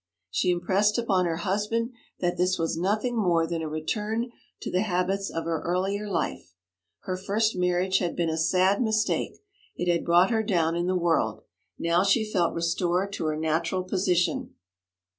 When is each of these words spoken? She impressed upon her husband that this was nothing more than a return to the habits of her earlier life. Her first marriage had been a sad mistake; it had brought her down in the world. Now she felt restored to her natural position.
She 0.31 0.49
impressed 0.49 0.97
upon 0.97 1.25
her 1.27 1.35
husband 1.35 1.91
that 2.21 2.35
this 2.35 2.57
was 2.57 2.75
nothing 2.75 3.15
more 3.15 3.45
than 3.45 3.61
a 3.61 3.67
return 3.69 4.31
to 4.63 4.71
the 4.71 4.81
habits 4.81 5.29
of 5.29 5.45
her 5.45 5.61
earlier 5.61 6.09
life. 6.09 6.55
Her 7.01 7.15
first 7.15 7.55
marriage 7.55 7.99
had 7.99 8.15
been 8.15 8.27
a 8.31 8.35
sad 8.35 8.81
mistake; 8.81 9.43
it 9.75 9.87
had 9.91 10.03
brought 10.03 10.31
her 10.31 10.41
down 10.41 10.75
in 10.75 10.87
the 10.87 10.97
world. 10.97 11.43
Now 11.77 12.01
she 12.03 12.25
felt 12.25 12.55
restored 12.55 13.13
to 13.13 13.25
her 13.25 13.37
natural 13.37 13.83
position. 13.83 14.55